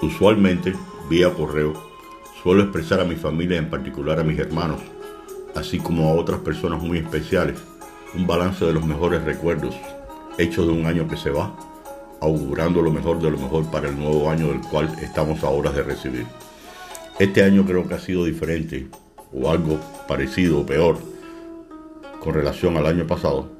Usualmente, 0.00 0.74
vía 1.10 1.34
correo, 1.34 1.72
suelo 2.40 2.62
expresar 2.62 3.00
a 3.00 3.04
mi 3.04 3.16
familia, 3.16 3.58
en 3.58 3.68
particular 3.68 4.20
a 4.20 4.24
mis 4.24 4.38
hermanos, 4.38 4.80
así 5.56 5.78
como 5.78 6.08
a 6.08 6.12
otras 6.12 6.38
personas 6.40 6.80
muy 6.80 6.98
especiales, 6.98 7.58
un 8.14 8.24
balance 8.24 8.64
de 8.64 8.72
los 8.72 8.86
mejores 8.86 9.24
recuerdos 9.24 9.74
hechos 10.38 10.68
de 10.68 10.72
un 10.72 10.86
año 10.86 11.08
que 11.08 11.16
se 11.16 11.30
va, 11.30 11.52
augurando 12.20 12.80
lo 12.80 12.92
mejor 12.92 13.20
de 13.20 13.28
lo 13.28 13.38
mejor 13.38 13.68
para 13.72 13.88
el 13.88 13.98
nuevo 13.98 14.30
año 14.30 14.48
del 14.48 14.60
cual 14.60 14.88
estamos 15.02 15.42
a 15.42 15.48
horas 15.48 15.74
de 15.74 15.82
recibir. 15.82 16.26
Este 17.18 17.42
año 17.42 17.66
creo 17.66 17.88
que 17.88 17.94
ha 17.94 17.98
sido 17.98 18.24
diferente, 18.24 18.86
o 19.32 19.50
algo 19.50 19.80
parecido 20.06 20.60
o 20.60 20.66
peor, 20.66 20.98
con 22.20 22.34
relación 22.34 22.76
al 22.76 22.86
año 22.86 23.04
pasado, 23.04 23.50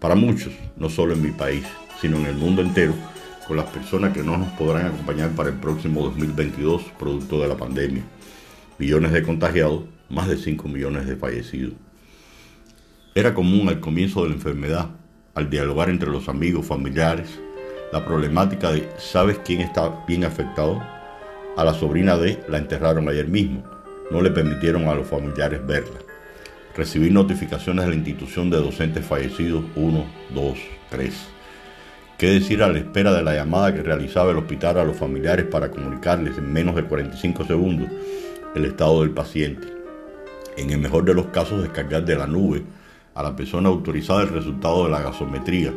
para 0.00 0.16
muchos, 0.16 0.52
no 0.76 0.90
solo 0.90 1.12
en 1.12 1.22
mi 1.22 1.30
país, 1.30 1.64
sino 2.00 2.16
en 2.16 2.26
el 2.26 2.34
mundo 2.34 2.62
entero, 2.62 2.94
con 3.46 3.56
las 3.56 3.66
personas 3.66 4.12
que 4.12 4.22
no 4.22 4.36
nos 4.36 4.48
podrán 4.52 4.86
acompañar 4.86 5.30
para 5.30 5.50
el 5.50 5.56
próximo 5.56 6.02
2022, 6.04 6.82
producto 6.98 7.40
de 7.40 7.48
la 7.48 7.56
pandemia. 7.56 8.02
Millones 8.78 9.12
de 9.12 9.22
contagiados, 9.22 9.84
más 10.08 10.28
de 10.28 10.36
5 10.36 10.68
millones 10.68 11.06
de 11.06 11.16
fallecidos. 11.16 11.74
Era 13.14 13.34
común 13.34 13.68
al 13.68 13.80
comienzo 13.80 14.22
de 14.22 14.30
la 14.30 14.34
enfermedad, 14.36 14.90
al 15.34 15.50
dialogar 15.50 15.90
entre 15.90 16.10
los 16.10 16.28
amigos, 16.28 16.66
familiares, 16.66 17.40
la 17.92 18.04
problemática 18.04 18.72
de 18.72 18.88
¿sabes 18.98 19.38
quién 19.44 19.60
está 19.60 20.04
bien 20.06 20.24
afectado? 20.24 20.82
A 21.56 21.64
la 21.64 21.74
sobrina 21.74 22.16
de 22.16 22.42
la 22.48 22.58
enterraron 22.58 23.08
ayer 23.08 23.28
mismo. 23.28 23.62
No 24.10 24.22
le 24.22 24.30
permitieron 24.30 24.88
a 24.88 24.94
los 24.94 25.06
familiares 25.06 25.66
verla. 25.66 25.98
Recibí 26.74 27.10
notificaciones 27.10 27.84
de 27.84 27.90
la 27.90 27.96
institución 27.96 28.48
de 28.48 28.56
docentes 28.58 29.04
fallecidos 29.04 29.64
1, 29.76 30.06
2, 30.34 30.58
3 30.90 31.32
¿Qué 32.22 32.30
decir 32.30 32.62
a 32.62 32.68
la 32.68 32.78
espera 32.78 33.12
de 33.12 33.24
la 33.24 33.34
llamada 33.34 33.74
que 33.74 33.82
realizaba 33.82 34.30
el 34.30 34.36
hospital 34.36 34.78
a 34.78 34.84
los 34.84 34.96
familiares 34.96 35.44
para 35.46 35.72
comunicarles 35.72 36.38
en 36.38 36.52
menos 36.52 36.76
de 36.76 36.84
45 36.84 37.44
segundos 37.46 37.88
el 38.54 38.64
estado 38.64 39.00
del 39.00 39.10
paciente? 39.10 39.66
En 40.56 40.70
el 40.70 40.78
mejor 40.78 41.04
de 41.04 41.14
los 41.14 41.26
casos, 41.26 41.60
descargar 41.60 42.04
de 42.04 42.14
la 42.14 42.28
nube 42.28 42.62
a 43.16 43.24
la 43.24 43.34
persona 43.34 43.70
autorizada 43.70 44.22
el 44.22 44.28
resultado 44.28 44.84
de 44.84 44.90
la 44.90 45.02
gasometría, 45.02 45.74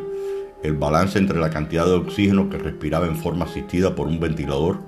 el 0.62 0.74
balance 0.74 1.18
entre 1.18 1.40
la 1.40 1.50
cantidad 1.50 1.84
de 1.84 1.94
oxígeno 1.94 2.48
que 2.48 2.58
respiraba 2.58 3.08
en 3.08 3.16
forma 3.16 3.46
asistida 3.46 3.96
por 3.96 4.06
un 4.06 4.20
ventilador 4.20 4.78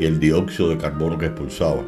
y 0.00 0.04
el 0.04 0.18
dióxido 0.18 0.70
de 0.70 0.78
carbono 0.78 1.16
que 1.16 1.26
expulsaba, 1.26 1.84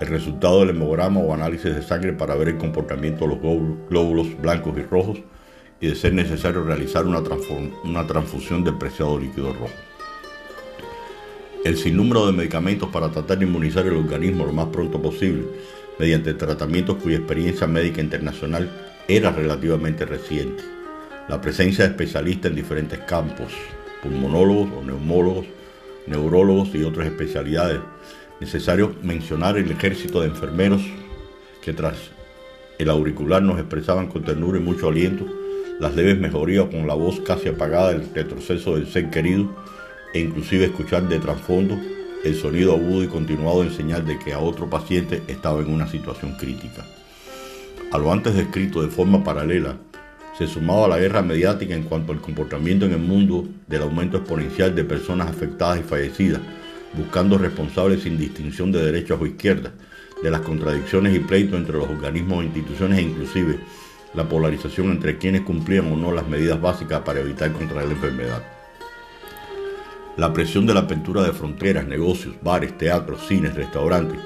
el 0.00 0.08
resultado 0.08 0.58
del 0.58 0.70
hemograma 0.70 1.20
o 1.20 1.32
análisis 1.32 1.72
de 1.72 1.82
sangre 1.82 2.14
para 2.14 2.34
ver 2.34 2.48
el 2.48 2.58
comportamiento 2.58 3.28
de 3.28 3.36
los 3.36 3.88
glóbulos 3.88 4.26
blancos 4.42 4.76
y 4.76 4.82
rojos, 4.82 5.20
y 5.80 5.88
de 5.88 5.94
ser 5.94 6.12
necesario 6.12 6.62
realizar 6.62 7.06
una, 7.06 7.22
una 7.84 8.06
transfusión 8.06 8.62
del 8.62 8.76
preciado 8.76 9.18
líquido 9.18 9.52
rojo. 9.52 9.70
El 11.64 11.76
sinnúmero 11.76 12.26
de 12.26 12.32
medicamentos 12.32 12.88
para 12.90 13.10
tratar 13.10 13.38
de 13.38 13.46
inmunizar 13.46 13.86
el 13.86 13.96
organismo 13.96 14.46
lo 14.46 14.52
más 14.52 14.68
pronto 14.68 15.00
posible, 15.00 15.44
mediante 15.98 16.34
tratamientos 16.34 16.96
cuya 16.96 17.18
experiencia 17.18 17.66
médica 17.66 18.00
internacional 18.00 18.70
era 19.08 19.30
relativamente 19.30 20.04
reciente. 20.04 20.62
La 21.28 21.40
presencia 21.40 21.84
de 21.84 21.90
especialistas 21.90 22.50
en 22.50 22.56
diferentes 22.56 22.98
campos, 23.00 23.52
pulmonólogos 24.02 24.70
o 24.78 24.82
neumólogos, 24.82 25.46
neurólogos 26.06 26.74
y 26.74 26.82
otras 26.82 27.06
especialidades. 27.06 27.80
Necesario 28.40 28.94
mencionar 29.02 29.58
el 29.58 29.70
ejército 29.70 30.20
de 30.20 30.28
enfermeros 30.28 30.82
que 31.62 31.72
tras 31.72 31.96
el 32.78 32.88
auricular 32.88 33.42
nos 33.42 33.58
expresaban 33.58 34.08
con 34.08 34.24
ternura 34.24 34.58
y 34.58 34.62
mucho 34.62 34.88
aliento 34.88 35.26
las 35.80 35.96
leves 35.96 36.20
mejorías 36.20 36.66
con 36.66 36.86
la 36.86 36.94
voz 36.94 37.20
casi 37.20 37.48
apagada 37.48 37.92
del 37.92 38.06
retroceso 38.14 38.76
del 38.76 38.86
ser 38.86 39.08
querido 39.10 39.48
e 40.12 40.20
inclusive 40.20 40.66
escuchar 40.66 41.08
de 41.08 41.18
trasfondo 41.18 41.78
el 42.22 42.34
sonido 42.34 42.74
agudo 42.74 43.02
y 43.02 43.06
continuado 43.08 43.62
en 43.62 43.72
señal 43.72 44.06
de 44.06 44.18
que 44.18 44.34
a 44.34 44.40
otro 44.40 44.68
paciente 44.68 45.22
estaba 45.26 45.60
en 45.62 45.72
una 45.72 45.88
situación 45.88 46.36
crítica. 46.38 46.84
A 47.92 47.98
lo 47.98 48.12
antes 48.12 48.34
descrito 48.34 48.82
de 48.82 48.88
forma 48.88 49.24
paralela, 49.24 49.78
se 50.36 50.46
sumaba 50.46 50.86
la 50.86 50.98
guerra 50.98 51.22
mediática 51.22 51.74
en 51.74 51.84
cuanto 51.84 52.12
al 52.12 52.20
comportamiento 52.20 52.84
en 52.84 52.92
el 52.92 52.98
mundo 52.98 53.48
del 53.66 53.82
aumento 53.82 54.18
exponencial 54.18 54.74
de 54.74 54.84
personas 54.84 55.28
afectadas 55.28 55.80
y 55.80 55.82
fallecidas, 55.82 56.42
buscando 56.94 57.38
responsables 57.38 58.02
sin 58.02 58.18
distinción 58.18 58.70
de 58.70 58.84
derechas 58.84 59.18
o 59.18 59.26
izquierdas, 59.26 59.72
de 60.22 60.30
las 60.30 60.42
contradicciones 60.42 61.16
y 61.16 61.20
pleitos 61.20 61.58
entre 61.58 61.78
los 61.78 61.88
organismos 61.88 62.42
e 62.42 62.46
instituciones 62.46 62.98
e 62.98 63.02
inclusive 63.02 63.58
la 64.14 64.28
polarización 64.28 64.90
entre 64.90 65.18
quienes 65.18 65.42
cumplían 65.42 65.92
o 65.92 65.96
no 65.96 66.12
las 66.12 66.26
medidas 66.26 66.60
básicas 66.60 67.00
para 67.00 67.20
evitar 67.20 67.52
contraer 67.52 67.86
la 67.86 67.94
enfermedad. 67.94 68.42
La 70.16 70.32
presión 70.32 70.66
de 70.66 70.74
la 70.74 70.80
apertura 70.80 71.22
de 71.22 71.32
fronteras, 71.32 71.86
negocios, 71.86 72.34
bares, 72.42 72.76
teatros, 72.76 73.26
cines, 73.26 73.54
restaurantes, 73.54 74.18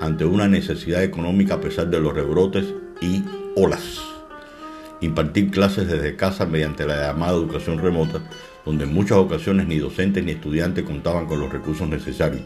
ante 0.00 0.24
una 0.24 0.48
necesidad 0.48 1.02
económica 1.02 1.54
a 1.54 1.60
pesar 1.60 1.88
de 1.88 2.00
los 2.00 2.14
rebrotes 2.14 2.66
y 3.00 3.22
olas. 3.56 4.00
Impartir 5.00 5.50
clases 5.50 5.88
desde 5.88 6.16
casa 6.16 6.44
mediante 6.44 6.86
la 6.86 7.08
llamada 7.08 7.32
educación 7.32 7.78
remota, 7.78 8.20
donde 8.66 8.84
en 8.84 8.92
muchas 8.92 9.18
ocasiones 9.18 9.66
ni 9.66 9.78
docentes 9.78 10.22
ni 10.22 10.32
estudiantes 10.32 10.84
contaban 10.84 11.26
con 11.26 11.40
los 11.40 11.50
recursos 11.50 11.88
necesarios, 11.88 12.42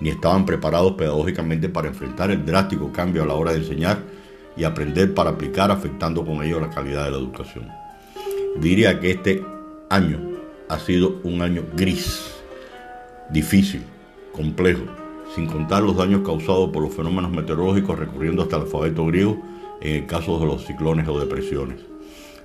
ni 0.00 0.08
estaban 0.08 0.46
preparados 0.46 0.92
pedagógicamente 0.92 1.68
para 1.68 1.88
enfrentar 1.88 2.30
el 2.30 2.44
drástico 2.44 2.90
cambio 2.90 3.22
a 3.22 3.26
la 3.26 3.34
hora 3.34 3.52
de 3.52 3.58
enseñar 3.58 3.98
y 4.60 4.64
aprender 4.64 5.14
para 5.14 5.30
aplicar 5.30 5.70
afectando 5.70 6.22
con 6.22 6.42
ello 6.42 6.60
la 6.60 6.68
calidad 6.68 7.06
de 7.06 7.12
la 7.12 7.16
educación. 7.16 7.66
Diría 8.60 9.00
que 9.00 9.12
este 9.12 9.42
año 9.88 10.20
ha 10.68 10.78
sido 10.78 11.18
un 11.24 11.40
año 11.40 11.64
gris, 11.74 12.30
difícil, 13.30 13.82
complejo, 14.32 14.82
sin 15.34 15.46
contar 15.46 15.82
los 15.82 15.96
daños 15.96 16.20
causados 16.26 16.68
por 16.68 16.82
los 16.82 16.94
fenómenos 16.94 17.30
meteorológicos 17.30 17.98
recurriendo 17.98 18.42
hasta 18.42 18.56
el 18.56 18.62
alfabeto 18.64 19.06
griego 19.06 19.40
en 19.80 20.02
el 20.02 20.06
caso 20.06 20.38
de 20.38 20.44
los 20.44 20.66
ciclones 20.66 21.08
o 21.08 21.18
depresiones. 21.18 21.78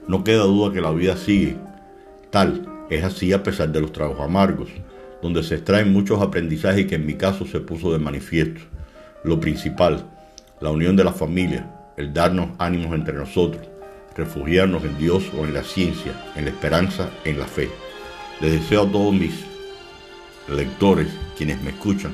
No 0.07 0.23
queda 0.23 0.43
duda 0.43 0.71
que 0.71 0.79
la 0.79 0.91
vida 0.91 1.17
sigue 1.17 1.57
tal, 2.29 2.65
es 2.89 3.03
así 3.03 3.33
a 3.33 3.43
pesar 3.43 3.73
de 3.73 3.81
los 3.81 3.91
tragos 3.91 4.21
amargos, 4.21 4.69
donde 5.21 5.43
se 5.43 5.55
extraen 5.55 5.91
muchos 5.91 6.21
aprendizajes 6.21 6.85
que 6.85 6.95
en 6.95 7.05
mi 7.05 7.15
caso 7.15 7.45
se 7.45 7.59
puso 7.59 7.91
de 7.91 7.99
manifiesto. 7.99 8.61
Lo 9.25 9.37
principal, 9.41 10.05
la 10.61 10.69
unión 10.69 10.95
de 10.95 11.03
la 11.03 11.11
familia, 11.11 11.74
el 11.97 12.13
darnos 12.13 12.49
ánimos 12.57 12.93
entre 12.93 13.13
nosotros, 13.13 13.65
refugiarnos 14.15 14.83
en 14.83 14.97
Dios 14.97 15.31
o 15.37 15.45
en 15.45 15.53
la 15.53 15.63
ciencia, 15.63 16.13
en 16.35 16.45
la 16.45 16.51
esperanza, 16.51 17.09
en 17.23 17.39
la 17.39 17.45
fe. 17.45 17.69
Les 18.41 18.51
deseo 18.51 18.83
a 18.83 18.91
todos 18.91 19.13
mis 19.13 19.45
lectores, 20.49 21.07
quienes 21.37 21.61
me 21.61 21.71
escuchan, 21.71 22.11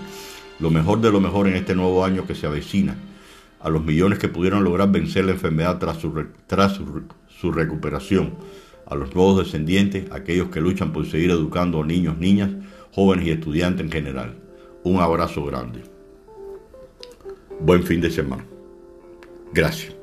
lo 0.59 0.69
mejor 0.69 1.01
de 1.01 1.11
lo 1.11 1.19
mejor 1.19 1.47
en 1.47 1.55
este 1.55 1.75
nuevo 1.75 2.05
año 2.05 2.25
que 2.25 2.35
se 2.35 2.47
avecina, 2.47 2.95
a 3.59 3.69
los 3.69 3.83
millones 3.83 4.19
que 4.19 4.27
pudieron 4.27 4.63
lograr 4.63 4.91
vencer 4.91 5.25
la 5.25 5.31
enfermedad 5.33 5.77
tras 5.77 5.97
su, 5.97 7.03
su, 7.27 7.51
recuperación, 7.51 8.35
a 8.87 8.95
los 8.95 9.13
nuevos 9.15 9.45
descendientes, 9.45 10.11
aquellos 10.11 10.49
que 10.49 10.61
luchan 10.61 10.91
por 10.91 11.05
seguir 11.05 11.31
educando 11.31 11.81
a 11.81 11.85
niños, 11.85 12.17
niñas, 12.17 12.49
jóvenes 12.91 13.27
y 13.27 13.31
estudiantes 13.31 13.85
en 13.85 13.91
general. 13.91 14.35
Un 14.83 14.99
abrazo 14.99 15.45
grande. 15.45 15.83
Buen 17.59 17.83
fin 17.83 18.01
de 18.01 18.09
semana. 18.09 18.50
Gracias. 19.53 20.00